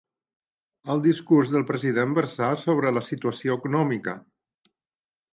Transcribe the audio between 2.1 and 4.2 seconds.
versà sobre la situació econòmica.